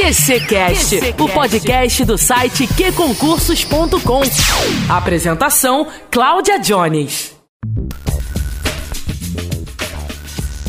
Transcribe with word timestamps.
QCcast, 0.00 0.98
o 1.18 1.28
podcast 1.28 2.06
do 2.06 2.16
site 2.16 2.66
qconcursos.com. 2.66 4.22
Apresentação: 4.88 5.86
Cláudia 6.10 6.58
Jones. 6.58 7.36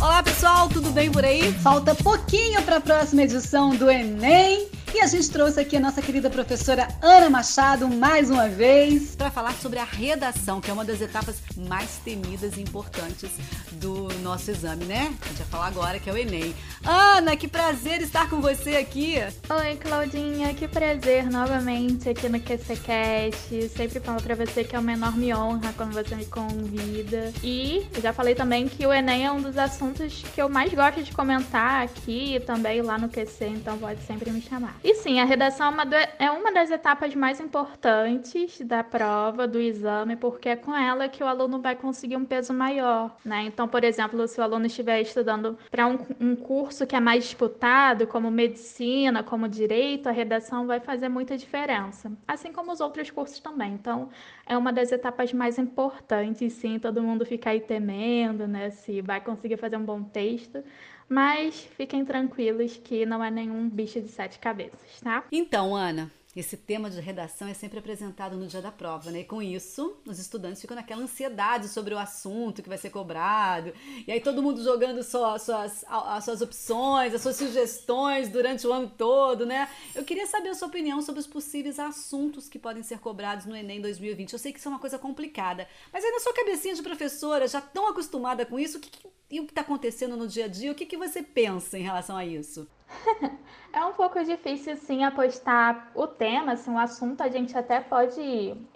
Olá 0.02 0.22
pessoal, 0.22 0.68
tudo 0.68 0.90
bem 0.90 1.10
por 1.10 1.24
aí? 1.24 1.54
Falta 1.64 1.96
pouquinho 1.96 2.62
para 2.64 2.76
a 2.76 2.82
próxima 2.82 3.24
edição 3.24 3.70
do 3.74 3.90
Enem. 3.90 4.68
E 4.94 5.00
a 5.00 5.08
gente 5.08 5.32
trouxe 5.32 5.58
aqui 5.58 5.78
a 5.78 5.80
nossa 5.80 6.02
querida 6.02 6.30
professora 6.30 6.86
Ana 7.02 7.30
Machado 7.30 7.88
mais 7.88 8.30
uma 8.30 8.50
vez 8.50 9.16
para 9.16 9.32
falar 9.32 9.54
sobre 9.54 9.80
a 9.80 9.86
redação, 9.86 10.60
que 10.60 10.70
é 10.70 10.74
uma 10.74 10.84
das 10.84 11.00
etapas 11.00 11.38
mais 11.56 11.98
temidas 12.04 12.58
e 12.58 12.62
importantes 12.62 13.32
do 13.72 14.10
nosso 14.22 14.52
exame, 14.52 14.84
né? 14.84 15.16
A 15.22 15.28
gente 15.30 15.38
vai 15.38 15.48
falar 15.48 15.68
agora 15.68 15.98
que 15.98 16.10
é 16.10 16.14
o 16.14 16.18
Enem. 16.18 16.54
Ana, 16.84 17.38
que 17.38 17.48
prazer 17.48 18.02
estar 18.02 18.30
com 18.30 18.42
você 18.42 18.76
aqui. 18.76 19.16
Oi, 19.50 19.78
Claudinha, 19.78 20.54
que 20.54 20.68
prazer 20.68 21.30
novamente 21.32 22.10
aqui 22.10 22.28
no 22.28 22.40
QCCast. 22.42 23.70
Sempre 23.70 24.02
falo 24.02 24.22
para 24.22 24.36
você 24.36 24.66
que 24.66 24.76
é 24.76 24.80
uma 24.80 24.92
enorme 24.92 25.34
honra 25.34 25.74
quando 25.78 25.94
você 25.94 26.14
me 26.16 26.26
convida. 26.26 27.32
E 27.42 27.88
já 28.02 28.12
falei 28.12 28.36
também 28.36 28.68
que 28.68 28.86
o 28.86 28.92
Enem 28.92 29.26
é 29.26 29.32
um 29.32 29.42
dos 29.42 29.58
assuntos 29.58 30.22
que 30.36 30.42
eu 30.42 30.50
mais 30.50 30.74
gosto 30.74 31.02
de 31.02 31.14
comentar 31.14 31.82
aqui 31.82 32.42
também 32.46 32.82
lá 32.82 32.98
no 32.98 33.08
QC, 33.08 33.46
então 33.48 33.78
pode 33.78 34.02
sempre 34.04 34.30
me 34.32 34.42
chamar. 34.42 34.81
E 34.84 34.96
sim, 34.96 35.20
a 35.20 35.26
redação 35.26 35.68
é 35.68 35.70
uma, 35.70 35.86
do, 35.86 35.96
é 35.96 36.32
uma 36.32 36.52
das 36.52 36.72
etapas 36.72 37.14
mais 37.14 37.40
importantes 37.40 38.60
da 38.62 38.84
prova, 38.84 39.48
do 39.48 39.60
exame, 39.60 40.16
porque 40.16 40.50
é 40.50 40.56
com 40.56 40.76
ela 40.76 41.08
que 41.08 41.24
o 41.24 41.28
aluno 41.28 41.62
vai 41.62 41.76
conseguir 41.76 42.18
um 42.18 42.26
peso 42.26 42.52
maior, 42.52 43.16
né? 43.24 43.44
Então, 43.44 43.68
por 43.68 43.84
exemplo, 43.84 44.28
se 44.28 44.40
o 44.40 44.44
aluno 44.44 44.66
estiver 44.66 45.00
estudando 45.00 45.56
para 45.70 45.86
um, 45.86 46.00
um 46.20 46.36
curso 46.36 46.88
que 46.88 46.96
é 46.96 47.00
mais 47.00 47.26
disputado, 47.26 48.08
como 48.08 48.32
medicina, 48.32 49.22
como 49.22 49.48
direito, 49.48 50.10
a 50.10 50.12
redação 50.12 50.66
vai 50.66 50.80
fazer 50.80 51.10
muita 51.10 51.38
diferença, 51.38 52.12
assim 52.28 52.52
como 52.52 52.72
os 52.72 52.82
outros 52.82 53.12
cursos 53.12 53.40
também. 53.40 53.74
Então, 53.74 54.10
é 54.48 54.58
uma 54.58 54.74
das 54.74 54.92
etapas 54.92 55.32
mais 55.32 55.60
importantes, 55.60 56.54
sim, 56.54 56.80
todo 56.80 57.04
mundo 57.04 57.24
fica 57.24 57.52
aí 57.52 57.62
temendo, 57.62 58.48
né, 58.48 58.72
se 58.72 59.00
vai 59.02 59.22
conseguir 59.22 59.58
fazer 59.58 59.78
um 59.78 59.86
bom 59.86 60.02
texto, 60.02 60.64
mas 61.12 61.68
fiquem 61.76 62.06
tranquilos 62.06 62.78
que 62.78 63.06
não 63.06 63.22
é 63.22 63.30
nenhum 63.30 63.68
bicho 63.70 64.00
de 64.00 64.08
sete 64.08 64.40
cabeças, 64.40 65.02
tá? 65.04 65.26
Então, 65.30 65.76
Ana, 65.76 66.10
esse 66.34 66.56
tema 66.56 66.90
de 66.90 67.02
redação 67.02 67.50
é 67.50 67.54
sempre 67.54 67.80
apresentado 67.80 68.38
no 68.38 68.48
dia 68.48 68.62
da 68.62 68.72
prova, 68.72 69.12
né? 69.12 69.20
E 69.20 69.24
com 69.26 69.42
isso, 69.42 69.98
os 70.08 70.20
estudantes 70.20 70.62
ficam 70.62 70.74
naquela 70.74 71.02
ansiedade 71.02 71.68
sobre 71.68 71.94
o 71.94 72.00
assunto 72.00 72.64
que 72.64 72.70
vai 72.70 72.78
ser 72.78 72.92
cobrado. 72.92 73.74
E 74.08 74.10
aí 74.10 74.22
todo 74.22 74.42
mundo 74.42 74.64
jogando 74.64 75.04
só 75.04 75.36
as 75.36 75.42
suas, 75.42 75.84
as 75.86 76.24
suas 76.24 76.42
opções, 76.42 77.14
as 77.14 77.22
suas 77.22 77.36
sugestões 77.36 78.30
durante 78.30 78.66
o 78.66 78.72
ano 78.72 78.90
todo, 78.98 79.46
né? 79.46 79.68
Eu 79.94 80.06
queria 80.06 80.28
saber 80.28 80.48
a 80.48 80.56
sua 80.56 80.70
opinião 80.70 81.02
sobre 81.02 81.20
os 81.20 81.28
possíveis 81.28 81.78
assuntos 81.78 82.48
que 82.48 82.58
podem 82.58 82.84
ser 82.84 83.00
cobrados 83.00 83.46
no 83.46 83.54
Enem 83.54 83.82
2020. 83.82 84.32
Eu 84.32 84.40
sei 84.40 84.54
que 84.54 84.60
isso 84.60 84.70
é 84.70 84.72
uma 84.72 84.80
coisa 84.80 84.98
complicada, 84.98 85.68
mas 85.92 86.06
aí 86.06 86.12
na 86.12 86.22
sua 86.22 86.34
cabecinha 86.34 86.74
de 86.74 86.82
professora, 86.82 87.50
já 87.50 87.60
tão 87.60 87.90
acostumada 87.90 88.46
com 88.46 88.58
isso, 88.58 88.78
o 88.78 88.80
que, 88.80 88.90
que 88.90 89.06
e 89.32 89.40
o 89.40 89.46
que 89.46 89.52
está 89.52 89.62
acontecendo 89.62 90.18
no 90.18 90.28
dia 90.28 90.46
a 90.46 90.48
dia? 90.48 90.72
O 90.72 90.76
que, 90.76 90.86
que 90.86 90.98
você 90.98 91.24
pensa 91.24 91.80
em 91.80 91.82
relação 91.82 92.18
a 92.18 92.26
isso? 92.26 92.68
é 93.72 93.86
um 93.86 93.94
pouco 93.94 94.22
difícil, 94.24 94.76
sim, 94.76 95.04
apostar 95.04 95.92
o 95.96 96.06
tema, 96.06 96.54
assim, 96.54 96.72
o 96.72 96.78
assunto 96.78 97.22
a 97.22 97.30
gente 97.30 97.58
até 97.58 97.80
pode 97.80 98.20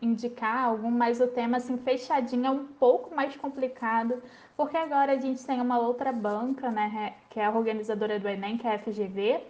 indicar 0.02 0.66
algum, 0.66 0.90
mas 0.90 1.20
o 1.20 1.28
tema, 1.28 1.58
assim, 1.58 1.78
fechadinho 1.78 2.46
é 2.46 2.50
um 2.50 2.66
pouco 2.66 3.14
mais 3.14 3.36
complicado, 3.36 4.24
porque 4.56 4.78
agora 4.78 5.12
a 5.12 5.20
gente 5.20 5.46
tem 5.46 5.60
uma 5.60 5.80
outra 5.80 6.14
banca, 6.14 6.72
né, 6.72 7.16
que 7.30 7.40
é 7.40 7.46
a 7.46 7.52
organizadora 7.52 8.18
do 8.18 8.28
Enem, 8.30 8.58
que 8.58 8.66
é 8.66 8.76
a 8.76 8.80
FGV, 8.80 9.42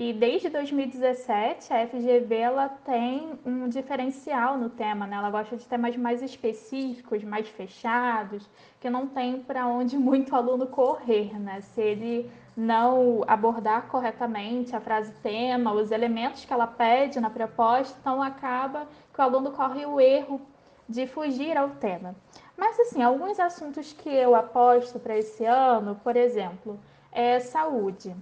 e 0.00 0.12
desde 0.12 0.48
2017, 0.48 1.72
a 1.72 1.84
FGV 1.84 2.32
ela 2.36 2.68
tem 2.68 3.36
um 3.44 3.68
diferencial 3.68 4.56
no 4.56 4.70
tema, 4.70 5.08
né? 5.08 5.16
Ela 5.16 5.28
gosta 5.28 5.56
de 5.56 5.66
temas 5.66 5.96
mais 5.96 6.22
específicos, 6.22 7.24
mais 7.24 7.48
fechados, 7.48 8.48
que 8.78 8.88
não 8.88 9.08
tem 9.08 9.42
para 9.42 9.66
onde 9.66 9.98
muito 9.98 10.36
aluno 10.36 10.68
correr, 10.68 11.36
né? 11.40 11.62
Se 11.62 11.80
ele 11.80 12.30
não 12.56 13.24
abordar 13.26 13.88
corretamente 13.88 14.76
a 14.76 14.80
frase 14.80 15.12
tema, 15.14 15.72
os 15.72 15.90
elementos 15.90 16.44
que 16.44 16.52
ela 16.52 16.68
pede 16.68 17.18
na 17.18 17.28
proposta, 17.28 17.98
então 18.00 18.22
acaba 18.22 18.86
que 19.12 19.20
o 19.20 19.24
aluno 19.24 19.50
corre 19.50 19.84
o 19.84 20.00
erro 20.00 20.40
de 20.88 21.08
fugir 21.08 21.56
ao 21.56 21.70
tema. 21.70 22.14
Mas 22.56 22.78
assim, 22.78 23.02
alguns 23.02 23.40
assuntos 23.40 23.92
que 23.92 24.08
eu 24.08 24.36
aposto 24.36 25.00
para 25.00 25.18
esse 25.18 25.44
ano, 25.44 25.98
por 26.04 26.16
exemplo, 26.16 26.78
é 27.10 27.40
saúde. 27.40 28.14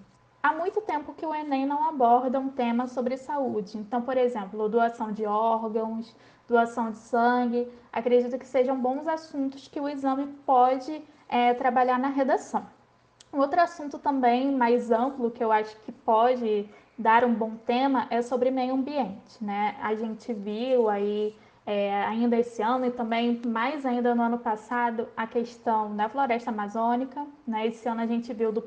Há 0.46 0.52
muito 0.52 0.80
tempo 0.80 1.12
que 1.12 1.26
o 1.26 1.34
Enem 1.34 1.66
não 1.66 1.88
aborda 1.88 2.38
um 2.38 2.48
tema 2.48 2.86
sobre 2.86 3.16
saúde. 3.16 3.76
Então, 3.76 4.00
por 4.00 4.16
exemplo, 4.16 4.68
doação 4.68 5.10
de 5.10 5.26
órgãos, 5.26 6.14
doação 6.46 6.92
de 6.92 6.98
sangue, 6.98 7.68
acredito 7.92 8.38
que 8.38 8.46
sejam 8.46 8.80
bons 8.80 9.08
assuntos 9.08 9.66
que 9.66 9.80
o 9.80 9.88
exame 9.88 10.28
pode 10.46 11.02
é, 11.28 11.52
trabalhar 11.54 11.98
na 11.98 12.10
redação. 12.10 12.64
Outro 13.32 13.60
assunto 13.60 13.98
também 13.98 14.54
mais 14.54 14.92
amplo 14.92 15.32
que 15.32 15.42
eu 15.42 15.50
acho 15.50 15.76
que 15.80 15.90
pode 15.90 16.70
dar 16.96 17.24
um 17.24 17.34
bom 17.34 17.56
tema 17.56 18.06
é 18.08 18.22
sobre 18.22 18.48
meio 18.48 18.74
ambiente, 18.74 19.42
né? 19.42 19.74
A 19.82 19.96
gente 19.96 20.32
viu 20.32 20.88
aí 20.88 21.34
é, 21.66 22.04
ainda 22.04 22.36
esse 22.36 22.62
ano 22.62 22.86
e 22.86 22.92
também 22.92 23.42
mais 23.44 23.84
ainda 23.84 24.14
no 24.14 24.22
ano 24.22 24.38
passado 24.38 25.08
a 25.16 25.26
questão 25.26 25.96
da 25.96 26.08
floresta 26.08 26.50
amazônica. 26.50 27.26
Né? 27.44 27.66
Esse 27.66 27.88
ano 27.88 28.00
a 28.00 28.06
gente 28.06 28.32
viu 28.32 28.52
do, 28.52 28.64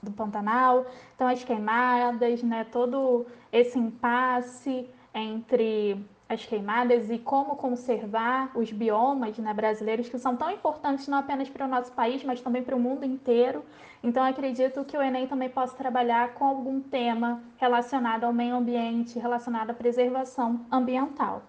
do 0.00 0.12
Pantanal, 0.12 0.86
então 1.14 1.26
as 1.26 1.42
queimadas, 1.42 2.44
né? 2.44 2.64
todo 2.70 3.26
esse 3.52 3.76
impasse 3.76 4.88
entre 5.12 6.06
as 6.28 6.44
queimadas 6.44 7.10
e 7.10 7.18
como 7.18 7.56
conservar 7.56 8.50
os 8.54 8.70
biomas 8.72 9.38
né, 9.38 9.54
brasileiros 9.54 10.08
que 10.08 10.18
são 10.18 10.36
tão 10.36 10.50
importantes 10.50 11.06
não 11.06 11.18
apenas 11.18 11.48
para 11.48 11.64
o 11.64 11.68
nosso 11.68 11.92
país, 11.92 12.22
mas 12.24 12.40
também 12.40 12.62
para 12.62 12.74
o 12.74 12.80
mundo 12.80 13.04
inteiro. 13.04 13.64
Então 14.02 14.22
acredito 14.22 14.84
que 14.84 14.96
o 14.96 15.02
Enem 15.02 15.26
também 15.26 15.48
possa 15.48 15.76
trabalhar 15.76 16.34
com 16.34 16.44
algum 16.44 16.80
tema 16.80 17.42
relacionado 17.56 18.24
ao 18.24 18.32
meio 18.32 18.56
ambiente, 18.56 19.18
relacionado 19.18 19.70
à 19.70 19.74
preservação 19.74 20.66
ambiental. 20.70 21.42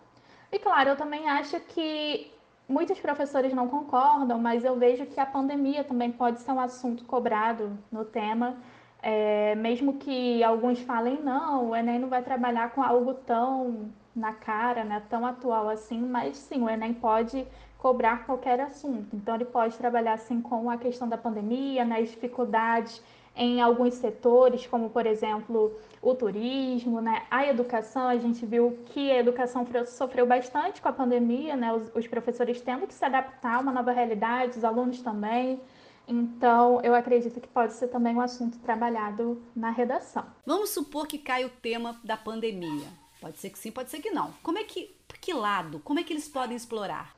E 0.51 0.59
claro, 0.59 0.89
eu 0.89 0.95
também 0.95 1.27
acho 1.29 1.59
que 1.59 2.31
muitos 2.67 2.99
professores 2.99 3.53
não 3.53 3.67
concordam, 3.67 4.39
mas 4.39 4.63
eu 4.63 4.75
vejo 4.77 5.05
que 5.05 5.19
a 5.19 5.25
pandemia 5.25 5.83
também 5.83 6.11
pode 6.11 6.39
ser 6.41 6.51
um 6.51 6.59
assunto 6.59 7.05
cobrado 7.05 7.77
no 7.91 8.05
tema. 8.05 8.57
É, 9.01 9.55
mesmo 9.55 9.93
que 9.93 10.43
alguns 10.43 10.79
falem, 10.81 11.21
não, 11.21 11.69
o 11.69 11.75
Enem 11.75 11.99
não 11.99 12.09
vai 12.09 12.21
trabalhar 12.23 12.71
com 12.71 12.81
algo 12.81 13.13
tão 13.13 13.89
na 14.15 14.33
cara, 14.33 14.83
né, 14.83 15.03
tão 15.09 15.25
atual 15.25 15.69
assim, 15.69 16.01
mas 16.01 16.35
sim, 16.37 16.63
o 16.63 16.69
Enem 16.69 16.93
pode 16.93 17.45
cobrar 17.77 18.25
qualquer 18.25 18.59
assunto. 18.59 19.15
Então, 19.15 19.35
ele 19.35 19.45
pode 19.45 19.77
trabalhar 19.77 20.13
assim 20.13 20.41
com 20.41 20.69
a 20.69 20.77
questão 20.77 21.07
da 21.07 21.17
pandemia, 21.17 21.85
né, 21.85 21.99
as 21.99 22.09
dificuldades 22.09 23.01
em 23.37 23.61
alguns 23.61 23.93
setores, 23.93 24.65
como 24.65 24.89
por 24.89 25.05
exemplo 25.05 25.71
o 26.01 26.15
turismo, 26.15 26.99
né? 26.99 27.23
a 27.29 27.45
educação. 27.47 28.07
A 28.07 28.17
gente 28.17 28.45
viu 28.45 28.79
que 28.87 29.11
a 29.11 29.19
educação 29.19 29.65
sofreu 29.85 30.25
bastante 30.25 30.81
com 30.81 30.89
a 30.89 30.93
pandemia, 30.93 31.55
né? 31.55 31.71
os, 31.71 31.91
os 31.95 32.07
professores 32.07 32.59
tendo 32.59 32.87
que 32.87 32.93
se 32.93 33.05
adaptar 33.05 33.55
a 33.55 33.59
uma 33.59 33.71
nova 33.71 33.91
realidade, 33.91 34.57
os 34.57 34.63
alunos 34.63 35.01
também. 35.01 35.61
Então, 36.07 36.79
eu 36.81 36.95
acredito 36.95 37.39
que 37.39 37.47
pode 37.47 37.73
ser 37.73 37.89
também 37.89 38.15
um 38.15 38.21
assunto 38.21 38.57
trabalhado 38.59 39.41
na 39.55 39.69
redação. 39.69 40.25
Vamos 40.45 40.69
supor 40.69 41.05
que 41.05 41.17
cai 41.17 41.43
o 41.43 41.49
tema 41.49 41.99
da 42.03 42.15
pandemia. 42.15 42.87
Pode 43.19 43.37
ser 43.37 43.49
que 43.49 43.59
sim, 43.59 43.71
pode 43.71 43.89
ser 43.89 43.99
que 43.99 44.09
não. 44.09 44.33
Como 44.41 44.57
é 44.57 44.63
que, 44.63 44.95
por 45.07 45.17
que 45.17 45.33
lado? 45.33 45.79
Como 45.79 45.99
é 45.99 46.03
que 46.03 46.13
eles 46.13 46.27
podem 46.27 46.55
explorar? 46.55 47.16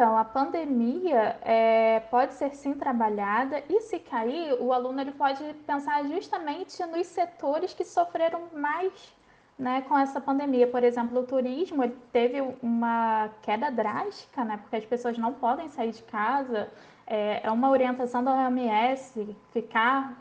Então, 0.00 0.16
a 0.16 0.24
pandemia 0.24 1.36
é, 1.42 2.00
pode 2.10 2.32
ser 2.32 2.54
sim 2.54 2.72
trabalhada 2.72 3.62
e 3.68 3.82
se 3.82 3.98
cair, 3.98 4.56
o 4.58 4.72
aluno 4.72 4.98
ele 4.98 5.12
pode 5.12 5.44
pensar 5.66 6.02
justamente 6.06 6.82
nos 6.86 7.06
setores 7.06 7.74
que 7.74 7.84
sofreram 7.84 8.44
mais 8.54 9.14
né, 9.58 9.82
com 9.82 9.98
essa 9.98 10.18
pandemia. 10.18 10.66
Por 10.66 10.82
exemplo, 10.82 11.20
o 11.20 11.26
turismo 11.26 11.86
teve 12.10 12.40
uma 12.62 13.28
queda 13.42 13.70
drástica, 13.70 14.42
né, 14.42 14.56
porque 14.56 14.76
as 14.76 14.86
pessoas 14.86 15.18
não 15.18 15.34
podem 15.34 15.68
sair 15.68 15.92
de 15.92 16.02
casa. 16.04 16.70
É, 17.06 17.46
é 17.46 17.50
uma 17.50 17.68
orientação 17.68 18.24
da 18.24 18.32
OMS 18.32 19.36
ficar 19.52 20.16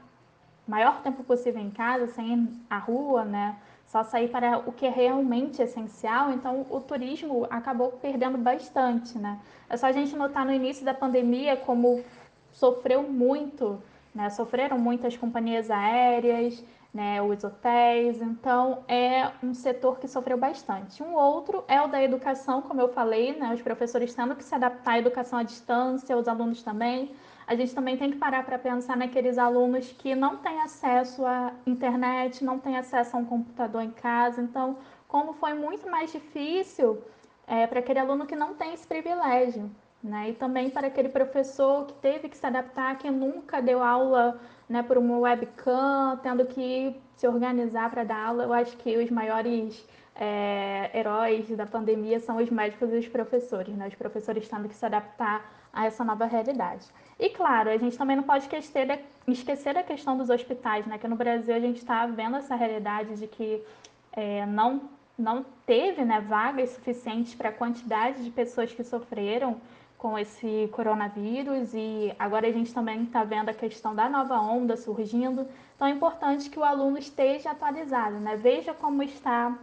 o 0.67 0.71
maior 0.71 1.01
tempo 1.01 1.23
possível 1.23 1.61
em 1.61 1.71
casa, 1.71 2.07
sem 2.07 2.33
ir 2.33 2.49
à 2.69 2.79
rua, 2.79 3.23
né? 3.23 3.55
Só 3.89 4.03
sair 4.03 4.27
para 4.27 4.59
o 4.59 4.71
que 4.71 4.85
é 4.85 4.89
realmente 4.89 5.63
essencial, 5.63 6.31
então 6.31 6.63
o 6.69 6.79
turismo 6.79 7.47
acabou 7.49 7.91
perdendo 7.93 8.37
bastante, 8.37 9.17
né? 9.17 9.39
É 9.67 9.75
só 9.75 9.87
a 9.87 9.91
gente 9.91 10.15
notar 10.15 10.45
no 10.45 10.53
início 10.53 10.85
da 10.85 10.93
pandemia 10.93 11.57
como 11.57 12.03
sofreu 12.51 13.01
muito, 13.01 13.81
né? 14.13 14.29
Sofreram 14.29 14.77
muitas 14.77 15.17
companhias 15.17 15.71
aéreas, 15.71 16.63
né? 16.93 17.19
Os 17.19 17.43
hotéis, 17.43 18.21
então 18.21 18.83
é 18.87 19.31
um 19.41 19.55
setor 19.55 19.97
que 19.97 20.07
sofreu 20.07 20.37
bastante. 20.37 21.01
Um 21.01 21.15
outro 21.15 21.63
é 21.67 21.81
o 21.81 21.87
da 21.87 22.01
educação, 22.03 22.61
como 22.61 22.79
eu 22.79 22.89
falei, 22.89 23.39
né? 23.39 23.55
Os 23.55 23.61
professores 23.63 24.13
tendo 24.13 24.35
que 24.35 24.43
se 24.43 24.53
adaptar 24.53 24.91
à 24.93 24.99
educação 24.99 25.39
à 25.39 25.43
distância, 25.43 26.15
os 26.15 26.27
alunos 26.27 26.61
também. 26.61 27.11
A 27.49 27.55
gente 27.55 27.73
também 27.73 27.97
tem 27.97 28.11
que 28.11 28.17
parar 28.17 28.45
para 28.45 28.59
pensar 28.59 28.95
naqueles 28.95 29.39
alunos 29.39 29.91
que 29.93 30.13
não 30.13 30.37
têm 30.37 30.61
acesso 30.61 31.25
à 31.25 31.51
internet, 31.65 32.43
não 32.43 32.59
têm 32.59 32.77
acesso 32.77 33.17
a 33.17 33.19
um 33.19 33.25
computador 33.25 33.81
em 33.81 33.89
casa. 33.89 34.39
Então, 34.39 34.77
como 35.07 35.33
foi 35.33 35.55
muito 35.55 35.89
mais 35.89 36.11
difícil 36.11 37.01
é, 37.47 37.65
para 37.65 37.79
aquele 37.79 37.97
aluno 37.97 38.27
que 38.27 38.35
não 38.35 38.53
tem 38.53 38.75
esse 38.75 38.85
privilégio. 38.85 39.67
Né? 40.01 40.29
E 40.29 40.33
também 40.33 40.69
para 40.69 40.87
aquele 40.87 41.09
professor 41.09 41.85
que 41.85 41.93
teve 41.95 42.29
que 42.29 42.37
se 42.37 42.45
adaptar, 42.45 42.97
que 42.97 43.11
nunca 43.11 43.61
deu 43.61 43.83
aula 43.83 44.39
né, 44.67 44.81
por 44.81 44.97
uma 44.97 45.17
webcam, 45.19 46.17
tendo 46.23 46.45
que 46.45 46.95
se 47.15 47.27
organizar 47.27 47.89
para 47.89 48.05
dar 48.05 48.27
aula. 48.27 48.43
Eu 48.43 48.53
acho 48.53 48.77
que 48.77 48.97
os 48.97 49.09
maiores 49.11 49.85
é, 50.19 50.91
heróis 50.93 51.49
da 51.55 51.65
pandemia 51.65 52.19
são 52.19 52.37
os 52.37 52.49
médicos 52.49 52.91
e 52.91 52.97
os 52.97 53.07
professores, 53.07 53.73
né? 53.75 53.87
os 53.87 53.95
professores 53.95 54.47
tendo 54.47 54.67
que 54.67 54.75
se 54.75 54.85
adaptar 54.85 55.49
a 55.71 55.85
essa 55.85 56.03
nova 56.03 56.25
realidade. 56.25 56.85
E 57.17 57.29
claro, 57.29 57.69
a 57.69 57.77
gente 57.77 57.97
também 57.97 58.17
não 58.17 58.23
pode 58.23 58.43
esquecer, 58.43 58.99
esquecer 59.27 59.77
a 59.77 59.83
questão 59.83 60.17
dos 60.17 60.29
hospitais, 60.29 60.85
né? 60.85 60.97
que 60.97 61.07
no 61.07 61.15
Brasil 61.15 61.55
a 61.55 61.59
gente 61.59 61.77
está 61.77 62.05
vendo 62.05 62.35
essa 62.35 62.55
realidade 62.55 63.15
de 63.15 63.27
que 63.27 63.63
é, 64.11 64.45
não, 64.45 64.81
não 65.17 65.45
teve 65.65 66.03
né, 66.03 66.19
vagas 66.19 66.71
suficientes 66.71 67.33
para 67.33 67.49
a 67.49 67.53
quantidade 67.53 68.21
de 68.21 68.29
pessoas 68.29 68.73
que 68.73 68.83
sofreram 68.83 69.61
com 69.99 70.17
esse 70.17 70.69
coronavírus 70.71 71.73
e 71.73 72.15
agora 72.17 72.47
a 72.47 72.51
gente 72.51 72.73
também 72.73 73.03
está 73.03 73.25
vendo 73.25 73.49
a 73.49 73.53
questão 73.53 73.93
da 73.93 74.09
nova 74.09 74.39
onda 74.39 74.77
surgindo. 74.77 75.45
Então 75.75 75.87
é 75.87 75.91
importante 75.91 76.49
que 76.49 76.57
o 76.57 76.63
aluno 76.63 76.97
esteja 76.97 77.51
atualizado, 77.51 78.17
né? 78.17 78.37
Veja 78.37 78.73
como 78.73 79.03
está 79.03 79.55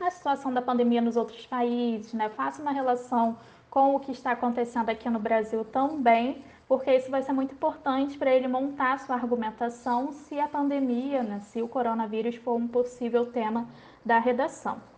a 0.00 0.10
situação 0.10 0.54
da 0.54 0.62
pandemia 0.62 1.00
nos 1.00 1.16
outros 1.16 1.44
países, 1.46 2.12
né? 2.14 2.28
Faça 2.28 2.62
uma 2.62 2.70
relação 2.70 3.36
com 3.68 3.96
o 3.96 4.00
que 4.00 4.12
está 4.12 4.32
acontecendo 4.32 4.88
aqui 4.88 5.10
no 5.10 5.18
Brasil 5.18 5.64
também, 5.64 6.44
porque 6.68 6.94
isso 6.94 7.10
vai 7.10 7.22
ser 7.22 7.32
muito 7.32 7.52
importante 7.52 8.16
para 8.16 8.32
ele 8.32 8.46
montar 8.46 9.00
sua 9.00 9.16
argumentação 9.16 10.12
se 10.12 10.38
a 10.38 10.46
pandemia, 10.46 11.22
né, 11.22 11.40
se 11.40 11.60
o 11.60 11.66
coronavírus 11.66 12.36
for 12.36 12.54
um 12.54 12.68
possível 12.68 13.26
tema 13.32 13.66
da 14.04 14.18
redação. 14.18 14.91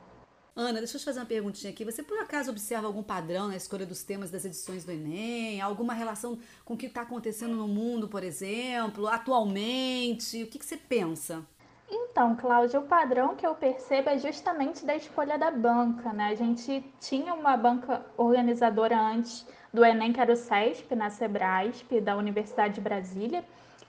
Ana, 0.56 0.78
deixa 0.78 0.96
eu 0.96 1.00
te 1.00 1.04
fazer 1.04 1.18
uma 1.18 1.26
perguntinha 1.26 1.72
aqui. 1.72 1.84
Você 1.84 2.00
por 2.00 2.16
acaso 2.18 2.52
observa 2.52 2.86
algum 2.86 3.02
padrão 3.02 3.48
na 3.48 3.56
escolha 3.56 3.84
dos 3.84 4.04
temas 4.04 4.30
das 4.30 4.44
edições 4.44 4.84
do 4.84 4.92
Enem? 4.92 5.60
Alguma 5.60 5.92
relação 5.92 6.38
com 6.64 6.74
o 6.74 6.76
que 6.76 6.86
está 6.86 7.02
acontecendo 7.02 7.56
no 7.56 7.66
mundo, 7.66 8.06
por 8.06 8.22
exemplo, 8.22 9.08
atualmente? 9.08 10.44
O 10.44 10.46
que, 10.46 10.60
que 10.60 10.64
você 10.64 10.76
pensa? 10.76 11.44
Então, 11.90 12.36
Cláudia, 12.36 12.78
o 12.78 12.84
padrão 12.84 13.34
que 13.34 13.44
eu 13.44 13.54
percebo 13.56 14.10
é 14.10 14.18
justamente 14.18 14.86
da 14.86 14.94
escolha 14.94 15.36
da 15.36 15.50
banca, 15.50 16.12
né? 16.12 16.28
A 16.28 16.34
gente 16.36 16.84
tinha 17.00 17.34
uma 17.34 17.56
banca 17.56 18.06
organizadora 18.16 18.96
antes 18.96 19.44
do 19.72 19.84
Enem, 19.84 20.12
que 20.12 20.20
era 20.20 20.32
o 20.32 20.36
CESP, 20.36 20.94
na 20.94 21.10
Sebrasp, 21.10 22.00
da 22.00 22.16
Universidade 22.16 22.74
de 22.74 22.80
Brasília, 22.80 23.44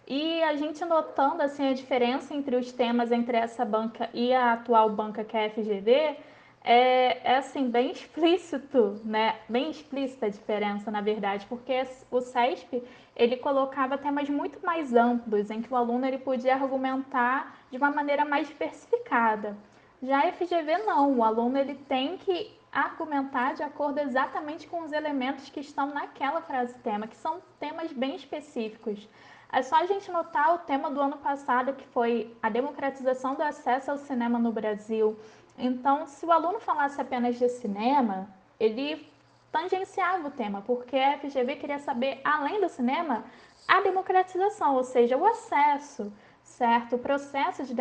e 0.08 0.42
a 0.44 0.56
gente 0.56 0.84
notando 0.84 1.44
assim 1.44 1.68
a 1.68 1.74
diferença 1.74 2.34
entre 2.34 2.56
os 2.56 2.72
temas 2.72 3.12
entre 3.12 3.38
essa 3.38 3.64
banca 3.64 4.10
e 4.14 4.34
a 4.34 4.54
atual 4.54 4.90
banca 4.90 5.24
que 5.24 5.38
é 5.38 5.46
a 5.46 5.50
FGV, 5.50 6.18
é, 6.66 7.34
é 7.34 7.38
assim, 7.38 7.70
bem 7.70 7.92
explícito, 7.94 9.00
né? 9.06 9.40
Bem 9.48 9.70
explícita 9.70 10.26
a 10.26 10.30
diferença, 10.30 10.90
na 10.90 11.00
verdade, 11.00 11.46
porque 11.46 11.86
o 12.10 12.20
CESP, 12.20 12.84
ele 13.16 13.38
colocava 13.38 13.98
temas 13.98 14.28
muito 14.28 14.66
mais 14.66 14.94
amplos, 14.94 15.52
em 15.52 15.62
que 15.62 15.72
o 15.72 15.78
aluno 15.78 16.06
ele 16.06 16.18
podia 16.18 16.56
argumentar 16.56 17.56
de 17.70 17.78
uma 17.78 17.92
maneira 17.92 18.26
mais 18.26 18.48
diversificada. 18.48 19.56
Já 20.02 20.20
a 20.20 20.32
FGV 20.32 20.80
não, 20.80 21.20
o 21.20 21.24
aluno 21.24 21.58
ele 21.58 21.76
tem 21.76 22.18
que 22.18 22.52
argumentar 22.72 23.54
de 23.54 23.64
acordo 23.64 24.00
exatamente 24.00 24.68
com 24.68 24.82
os 24.82 24.92
elementos 24.92 25.48
que 25.50 25.62
estão 25.62 25.88
naquela 25.94 26.42
frase 26.42 26.74
tema, 26.80 27.08
que 27.08 27.16
são 27.16 27.42
temas 27.60 27.94
bem 27.94 28.16
específicos. 28.16 29.08
É 29.52 29.62
só 29.62 29.78
a 29.78 29.86
gente 29.86 30.12
notar 30.12 30.56
o 30.56 30.58
tema 30.58 30.90
do 30.90 31.00
ano 31.00 31.18
passado, 31.18 31.74
que 31.74 31.88
foi 31.88 32.36
a 32.44 32.50
democratização 32.50 33.36
do 33.36 33.44
acesso 33.44 33.92
ao 33.92 33.98
cinema 33.98 34.38
no 34.38 34.52
Brasil, 34.52 35.18
então, 35.58 36.06
se 36.08 36.26
o 36.26 36.32
aluno 36.32 36.60
falasse 36.60 37.00
apenas 37.00 37.38
de 37.38 37.48
cinema, 37.48 38.30
ele 38.60 39.10
tangenciava 39.52 40.28
o 40.28 40.32
tema, 40.32 40.62
porque 40.62 40.98
a 40.98 41.18
FGV 41.18 41.56
queria 41.56 41.80
saber, 41.80 42.20
além 42.24 42.60
do 42.60 42.68
cinema, 42.68 43.24
a 43.68 43.82
democratização, 43.82 44.76
ou 44.76 44.84
seja, 44.84 45.16
o 45.16 45.26
acesso, 45.26 46.12
certo? 46.44 46.98
O 46.98 47.00
processo 47.00 47.64
de 47.64 47.74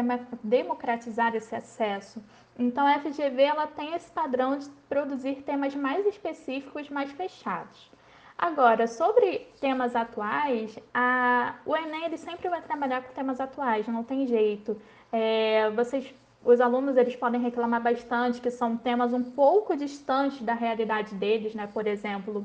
democratizar 0.43 1.35
esse 1.35 1.55
acesso. 1.55 2.23
Então, 2.57 2.87
a 2.87 3.01
FGV 3.01 3.43
ela 3.43 3.67
tem 3.67 3.93
esse 3.95 4.11
padrão 4.11 4.57
de 4.57 4.69
produzir 4.89 5.43
temas 5.43 5.75
mais 5.75 6.07
específicos, 6.07 6.89
mais 6.89 7.11
fechados. 7.11 7.91
Agora, 8.39 8.87
sobre 8.87 9.49
temas 9.61 9.95
atuais, 9.95 10.79
a, 10.93 11.55
o 11.65 11.77
Enem 11.77 12.05
ele 12.05 12.17
sempre 12.17 12.49
vai 12.49 12.63
trabalhar 12.63 13.03
com 13.03 13.13
temas 13.13 13.41
atuais, 13.41 13.87
não 13.87 14.05
tem 14.05 14.27
jeito. 14.27 14.81
É, 15.13 15.71
vocês 15.71 16.13
os 16.45 16.61
alunos 16.61 16.97
eles 16.97 17.17
podem 17.17 17.41
reclamar 17.41 17.83
bastante 17.83 18.41
que 18.41 18.51
são 18.51 18.77
temas 18.77 19.13
um 19.13 19.23
pouco 19.23 19.77
distantes 19.77 20.43
da 20.43 20.55
realidade 20.55 21.15
deles, 21.15 21.55
né? 21.55 21.69
Por 21.73 21.87
exemplo, 21.87 22.45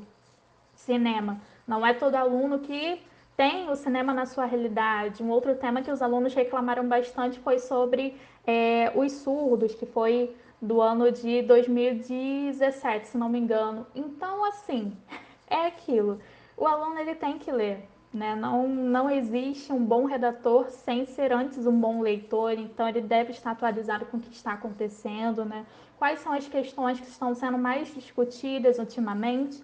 cinema. 0.74 1.40
Não 1.66 1.86
é 1.86 1.92
todo 1.92 2.14
aluno 2.14 2.60
que 2.60 3.00
tem 3.36 3.70
o 3.70 3.76
cinema 3.76 4.12
na 4.12 4.26
sua 4.26 4.44
realidade. 4.44 5.22
Um 5.22 5.30
outro 5.30 5.54
tema 5.54 5.82
que 5.82 5.90
os 5.90 6.02
alunos 6.02 6.34
reclamaram 6.34 6.86
bastante 6.86 7.38
foi 7.38 7.58
sobre 7.58 8.16
é, 8.46 8.92
os 8.94 9.12
surdos, 9.12 9.74
que 9.74 9.86
foi 9.86 10.34
do 10.60 10.80
ano 10.80 11.10
de 11.10 11.42
2017, 11.42 13.08
se 13.08 13.18
não 13.18 13.28
me 13.28 13.38
engano. 13.38 13.86
Então, 13.94 14.44
assim, 14.44 14.96
é 15.48 15.66
aquilo. 15.66 16.20
O 16.56 16.66
aluno 16.66 16.98
ele 16.98 17.14
tem 17.14 17.38
que 17.38 17.50
ler. 17.50 17.88
Né? 18.12 18.34
Não, 18.34 18.66
não 18.68 19.08
existe 19.08 19.72
um 19.72 19.84
bom 19.84 20.04
redator 20.04 20.68
sem 20.68 21.06
ser 21.06 21.32
antes 21.32 21.64
um 21.64 21.80
bom 21.80 22.00
leitor, 22.00 22.52
então 22.52 22.88
ele 22.88 23.00
deve 23.00 23.30
estar 23.30 23.52
atualizado 23.52 24.04
com 24.06 24.16
o 24.16 24.20
que 24.20 24.34
está 24.34 24.52
acontecendo, 24.52 25.44
né? 25.44 25.64
quais 25.96 26.20
são 26.20 26.32
as 26.32 26.48
questões 26.48 26.98
que 26.98 27.06
estão 27.06 27.34
sendo 27.34 27.58
mais 27.58 27.94
discutidas 27.94 28.78
ultimamente. 28.78 29.62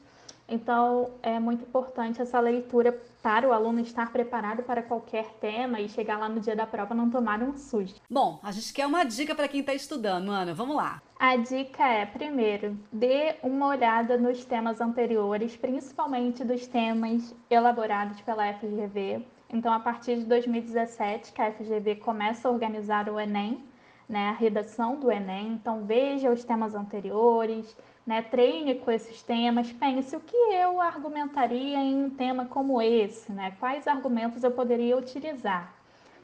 Então, 0.49 1.11
é 1.23 1.41
muito 1.41 1.65
importante 1.65 2.23
essa 2.23 2.39
leitura 2.39 2.97
para 3.23 3.49
o 3.49 3.53
aluno 3.53 3.81
estar 3.81 4.13
preparado 4.13 4.63
para 4.63 4.83
qualquer 4.83 5.27
tema 5.41 5.81
e 5.81 5.89
chegar 5.89 6.19
lá 6.19 6.29
no 6.29 6.41
dia 6.41 6.55
da 6.55 6.67
prova 6.67 6.95
não 6.95 7.11
tomar 7.11 7.43
um 7.43 7.57
susto. 7.57 8.01
Bom, 8.09 8.39
a 8.43 8.53
gente 8.53 8.73
quer 8.73 8.87
uma 8.87 9.05
dica 9.05 9.35
para 9.35 9.49
quem 9.49 9.61
está 9.61 9.75
estudando, 9.75 10.31
Ana. 10.31 10.55
Vamos 10.55 10.77
lá. 10.77 11.03
A 11.19 11.37
dica 11.37 11.85
é, 11.89 12.07
primeiro, 12.07 12.79
dê 12.93 13.37
uma 13.43 13.67
olhada 13.67 14.17
nos 14.17 14.45
temas 14.45 14.81
anteriores, 14.81 15.57
principalmente 15.57 16.45
dos 16.45 16.67
temas 16.67 17.35
elaborados 17.51 18.21
pela 18.21 18.53
FGV. 18.55 19.25
Então, 19.53 19.73
a 19.73 19.81
partir 19.81 20.17
de 20.17 20.25
2017, 20.25 21.33
que 21.33 21.43
a 21.43 21.51
FGV 21.53 21.97
começa 21.97 22.49
a 22.49 22.51
organizar 22.51 23.09
o 23.09 23.19
Enem, 23.19 23.65
né, 24.09 24.29
a 24.29 24.33
redação 24.33 24.99
do 24.99 25.11
Enem. 25.11 25.53
Então, 25.53 25.85
veja 25.85 26.31
os 26.31 26.45
temas 26.45 26.75
anteriores, 26.75 27.77
né, 28.07 28.23
treine 28.23 28.77
com 28.77 28.91
esses 28.91 29.23
temas, 29.23 29.73
pense 29.73 30.15
o 30.15 30.21
que 30.21 30.37
eu 30.37 30.81
argumentaria 30.81 31.79
em 31.79 32.05
um 32.05 32.11
tema 32.11 32.47
como 32.47 32.81
esse, 32.81 33.33
né, 33.33 33.55
quais 33.59 33.87
argumentos 33.89 34.45
eu 34.45 34.51
poderia 34.51 34.97
utilizar. 34.97 35.75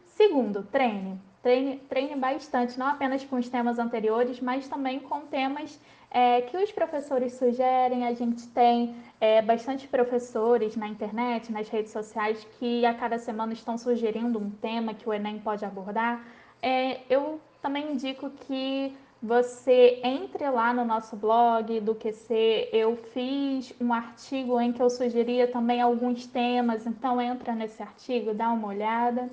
Segundo, 0.06 0.62
treine. 0.62 1.18
Treine, 1.42 1.78
treine 1.88 2.14
bastante, 2.14 2.78
não 2.78 2.87
apenas 2.87 3.25
com 3.25 3.35
os 3.35 3.49
temas 3.49 3.78
anteriores, 3.78 4.40
mas 4.40 4.68
também 4.68 5.00
com 5.00 5.23
temas 5.23 5.80
é, 6.09 6.42
que 6.42 6.56
os 6.56 6.71
professores 6.71 7.33
sugerem. 7.33 8.06
A 8.06 8.14
gente 8.14 8.47
tem 8.49 8.95
é, 9.21 9.42
bastante 9.42 9.88
professores 9.88 10.76
na 10.76 10.87
internet, 10.87 11.50
nas 11.50 11.68
redes 11.68 11.90
sociais, 11.90 12.47
que 12.59 12.87
a 12.87 12.95
cada 12.95 13.18
semana 13.18 13.52
estão 13.52 13.76
sugerindo 13.76 14.38
um 14.38 14.50
tema 14.50 14.95
que 14.95 15.09
o 15.09 15.12
Enem 15.12 15.40
pode 15.40 15.64
abordar. 15.64 16.25
É, 16.62 17.00
eu 17.11 17.40
também 17.62 17.92
indico 17.92 18.28
que 18.28 18.95
você 19.23 20.00
entre 20.02 20.50
lá 20.50 20.75
no 20.75 20.85
nosso 20.85 21.14
blog 21.14 21.81
do 21.81 21.95
QC. 21.95 22.69
Eu 22.73 22.97
fiz 22.97 23.73
um 23.81 23.92
artigo 23.92 24.61
em 24.61 24.73
que 24.73 24.83
eu 24.83 24.90
sugeria 24.90 25.47
também 25.47 25.81
alguns 25.81 26.26
temas, 26.26 26.85
então 26.87 27.21
entra 27.21 27.54
nesse 27.54 27.81
artigo, 27.81 28.35
dá 28.35 28.50
uma 28.50 28.66
olhada 28.66 29.31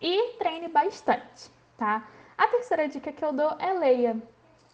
e 0.00 0.34
treine 0.38 0.68
bastante, 0.68 1.50
tá? 1.76 2.06
A 2.38 2.46
terceira 2.46 2.88
dica 2.88 3.12
que 3.12 3.24
eu 3.24 3.32
dou 3.32 3.56
é 3.58 3.72
leia. 3.72 4.16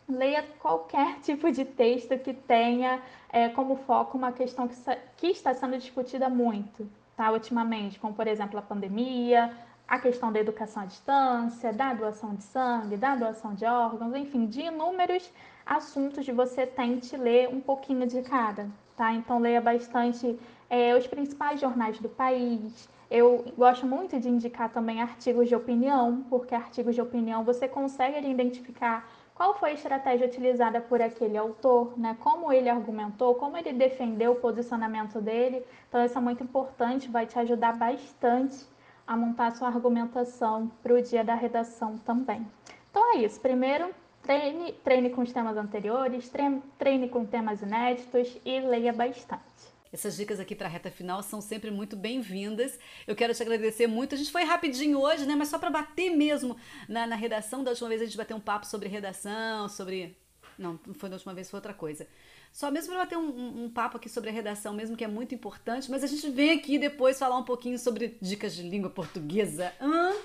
Leia 0.06 0.44
qualquer 0.58 1.18
tipo 1.24 1.50
de 1.50 1.64
texto 1.64 2.18
que 2.18 2.34
tenha 2.34 3.00
é, 3.30 3.48
como 3.48 3.76
foco 3.76 4.18
uma 4.18 4.32
questão 4.32 4.68
que, 4.68 4.76
que 5.16 5.28
está 5.28 5.54
sendo 5.54 5.78
discutida 5.78 6.28
muito, 6.28 6.86
tá? 7.16 7.30
Ultimamente, 7.32 7.98
como 7.98 8.12
por 8.12 8.26
exemplo 8.26 8.58
a 8.58 8.62
pandemia, 8.62 9.54
a 9.88 9.98
questão 9.98 10.30
da 10.30 10.38
educação 10.38 10.82
à 10.82 10.86
distância, 10.86 11.72
da 11.72 11.94
doação 11.94 12.34
de 12.34 12.42
sangue, 12.42 12.96
da 12.96 13.16
doação 13.16 13.54
de 13.54 13.64
órgãos, 13.64 14.14
enfim, 14.14 14.44
de 14.44 14.60
inúmeros 14.60 15.32
assuntos 15.64 16.26
de 16.26 16.32
você 16.32 16.66
tente 16.66 17.16
ler 17.16 17.48
um 17.48 17.60
pouquinho 17.60 18.06
de 18.06 18.20
cada, 18.20 18.68
tá? 18.94 19.14
Então 19.14 19.38
leia 19.38 19.62
bastante 19.62 20.38
é, 20.68 20.94
os 20.94 21.06
principais 21.06 21.58
jornais 21.58 21.98
do 21.98 22.08
país. 22.08 22.86
Eu 23.10 23.46
gosto 23.56 23.86
muito 23.86 24.20
de 24.20 24.28
indicar 24.28 24.68
também 24.68 25.00
artigos 25.00 25.48
de 25.48 25.54
opinião, 25.54 26.22
porque 26.28 26.54
artigos 26.54 26.94
de 26.94 27.00
opinião 27.00 27.42
você 27.42 27.66
consegue 27.66 28.28
identificar 28.28 29.08
qual 29.34 29.54
foi 29.54 29.70
a 29.70 29.74
estratégia 29.74 30.26
utilizada 30.26 30.80
por 30.82 31.00
aquele 31.00 31.38
autor, 31.38 31.98
né? 31.98 32.14
Como 32.20 32.52
ele 32.52 32.68
argumentou, 32.68 33.36
como 33.36 33.56
ele 33.56 33.72
defendeu 33.72 34.32
o 34.32 34.36
posicionamento 34.36 35.18
dele. 35.20 35.64
Então 35.88 36.04
isso 36.04 36.18
é 36.18 36.20
muito 36.20 36.42
importante, 36.42 37.08
vai 37.08 37.24
te 37.24 37.38
ajudar 37.38 37.74
bastante 37.78 38.66
a 39.08 39.16
montar 39.16 39.50
sua 39.52 39.68
argumentação 39.68 40.70
para 40.82 40.92
o 40.92 41.00
dia 41.02 41.24
da 41.24 41.34
redação 41.34 41.96
também. 41.96 42.46
Então 42.90 43.14
é 43.14 43.24
isso. 43.24 43.40
Primeiro, 43.40 43.88
treine, 44.22 44.72
treine 44.84 45.08
com 45.08 45.22
os 45.22 45.32
temas 45.32 45.56
anteriores, 45.56 46.28
treine, 46.28 46.62
treine 46.78 47.08
com 47.08 47.24
temas 47.24 47.62
inéditos 47.62 48.38
e 48.44 48.60
leia 48.60 48.92
bastante. 48.92 49.42
Essas 49.90 50.14
dicas 50.14 50.38
aqui 50.38 50.54
para 50.54 50.66
a 50.66 50.70
reta 50.70 50.90
final 50.90 51.22
são 51.22 51.40
sempre 51.40 51.70
muito 51.70 51.96
bem-vindas. 51.96 52.78
Eu 53.06 53.16
quero 53.16 53.34
te 53.34 53.42
agradecer 53.42 53.86
muito. 53.86 54.14
A 54.14 54.18
gente 54.18 54.30
foi 54.30 54.44
rapidinho 54.44 55.00
hoje, 55.00 55.24
né? 55.24 55.34
Mas 55.34 55.48
só 55.48 55.58
para 55.58 55.70
bater 55.70 56.10
mesmo 56.10 56.54
na, 56.86 57.06
na 57.06 57.16
redação. 57.16 57.64
Da 57.64 57.70
última 57.70 57.88
vez 57.88 58.02
a 58.02 58.04
gente 58.04 58.16
bateu 58.16 58.36
um 58.36 58.40
papo 58.40 58.66
sobre 58.66 58.90
redação, 58.90 59.70
sobre. 59.70 60.14
Não, 60.58 60.78
não 60.86 60.94
foi 60.94 61.08
da 61.08 61.16
última 61.16 61.32
vez, 61.32 61.48
foi 61.50 61.58
outra 61.58 61.72
coisa. 61.72 62.06
Só 62.52 62.70
mesmo 62.70 62.92
para 62.92 63.04
bater 63.04 63.16
um, 63.16 63.28
um, 63.28 63.64
um, 63.64 63.70
papo 63.70 63.96
aqui 63.96 64.08
sobre 64.08 64.30
a 64.30 64.32
redação 64.32 64.74
mesmo, 64.74 64.96
que 64.96 65.04
é 65.04 65.08
muito 65.08 65.34
importante. 65.34 65.90
Mas 65.90 66.02
a 66.02 66.06
gente 66.06 66.28
vem 66.30 66.50
aqui 66.50 66.78
depois 66.78 67.18
falar 67.18 67.36
um 67.36 67.44
pouquinho 67.44 67.78
sobre 67.78 68.18
dicas 68.20 68.54
de 68.54 68.62
língua 68.62 68.90
portuguesa, 68.90 69.72
hum, 69.80 70.18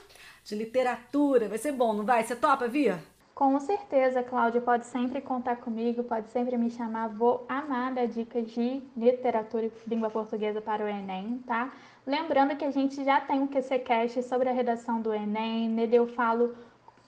de 0.43 0.55
literatura. 0.55 1.47
Vai 1.47 1.57
ser 1.57 1.71
bom, 1.71 1.93
não 1.93 2.03
vai? 2.03 2.23
Você 2.23 2.35
topa, 2.35 2.67
Via? 2.67 3.03
Com 3.35 3.59
certeza, 3.59 4.21
Cláudia, 4.21 4.61
pode 4.61 4.85
sempre 4.85 5.19
contar 5.19 5.55
comigo, 5.55 6.03
pode 6.03 6.29
sempre 6.29 6.55
me 6.55 6.69
chamar. 6.69 7.09
Vou 7.09 7.45
amar 7.49 7.91
dar 7.91 8.05
dicas 8.05 8.47
de 8.51 8.81
literatura 8.95 9.65
e 9.65 9.71
língua 9.87 10.09
portuguesa 10.09 10.61
para 10.61 10.85
o 10.85 10.87
Enem, 10.87 11.39
tá? 11.39 11.73
Lembrando 12.05 12.55
que 12.55 12.63
a 12.63 12.69
gente 12.69 13.03
já 13.03 13.19
tem 13.21 13.39
um 13.39 13.47
QCCast 13.47 14.21
sobre 14.23 14.49
a 14.49 14.51
redação 14.51 15.01
do 15.01 15.11
Enem, 15.11 15.67
nele 15.67 15.95
eu 15.95 16.07
falo 16.07 16.55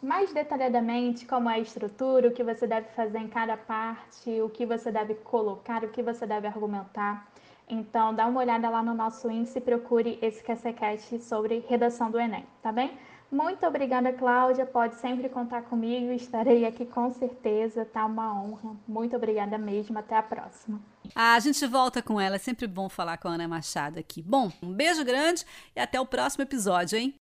mais 0.06 0.32
detalhadamente 0.32 1.26
como 1.26 1.50
é 1.50 1.56
a 1.56 1.60
estrutura, 1.60 2.28
o 2.28 2.32
que 2.32 2.44
você 2.44 2.68
deve 2.68 2.88
fazer 2.90 3.18
em 3.18 3.28
cada 3.28 3.58
parte, 3.58 4.40
o 4.40 4.50
que 4.50 4.66
você 4.66 4.92
deve 4.92 5.16
colocar, 5.16 5.84
o 5.84 5.90
que 5.90 6.04
você 6.04 6.28
deve 6.28 6.48
argumentar. 6.48 7.28
Então, 7.68 8.14
dá 8.14 8.28
uma 8.28 8.40
olhada 8.40 8.70
lá 8.70 8.84
no 8.84 8.94
nosso 8.94 9.30
índice 9.30 9.58
e 9.58 9.62
procure 9.62 10.20
esse 10.22 10.44
QCCast 10.44 11.20
sobre 11.22 11.66
redação 11.68 12.12
do 12.12 12.20
Enem, 12.20 12.46
tá 12.62 12.72
bem? 12.72 12.96
Muito 13.32 13.66
obrigada, 13.66 14.14
Cláudia. 14.14 14.68
Pode 14.68 14.96
sempre 14.96 15.28
contar 15.28 15.64
comigo. 15.64 16.12
Estarei 16.12 16.64
aqui 16.64 16.86
com 16.86 17.12
certeza. 17.12 17.84
Tá 17.84 18.06
uma 18.06 18.40
honra. 18.40 18.76
Muito 18.88 19.16
obrigada 19.16 19.58
mesmo. 19.58 19.98
Até 19.98 20.16
a 20.16 20.22
próxima. 20.22 20.80
Ah, 21.14 21.34
a 21.34 21.40
gente 21.40 21.66
volta 21.66 22.04
com 22.04 22.22
ela. 22.22 22.36
É 22.36 22.40
sempre 22.40 22.68
bom 22.68 22.88
falar 22.88 23.18
com 23.18 23.28
a 23.28 23.32
Ana 23.32 23.48
Machado 23.48 24.00
aqui. 24.00 24.22
Bom, 24.22 24.52
um 24.62 24.72
beijo 24.72 25.04
grande 25.04 25.44
e 25.76 25.80
até 25.80 26.00
o 26.00 26.06
próximo 26.06 26.44
episódio, 26.44 26.98
hein? 26.98 27.16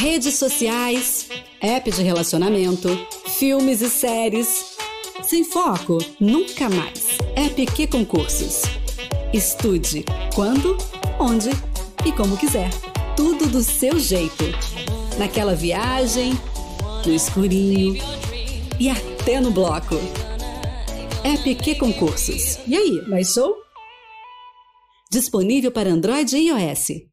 Redes 0.00 0.36
sociais, 0.36 1.28
app 1.60 1.90
de 1.90 2.02
relacionamento, 2.02 2.88
filmes 3.38 3.82
e 3.82 3.90
séries. 3.90 4.78
Sem 5.22 5.44
foco, 5.44 5.98
nunca 6.18 6.70
mais. 6.70 7.18
Que 7.76 7.86
concursos. 7.86 8.62
Estude 9.30 10.06
quando, 10.34 10.78
onde 11.18 11.50
e 12.06 12.12
como 12.12 12.38
quiser. 12.38 12.70
Tudo 13.14 13.46
do 13.46 13.62
seu 13.62 14.00
jeito 14.00 14.44
naquela 15.18 15.54
viagem, 15.54 16.32
no 17.04 17.12
escurinho 17.12 18.02
e 18.80 18.88
até 18.88 19.38
no 19.38 19.50
bloco. 19.50 19.96
É 21.22 21.36
PQ 21.36 21.74
Concursos. 21.74 22.58
E 22.66 22.74
aí, 22.74 23.06
mais 23.06 23.34
show? 23.34 23.54
Disponível 25.12 25.70
para 25.70 25.90
Android 25.90 26.34
e 26.34 26.48
iOS. 26.48 27.09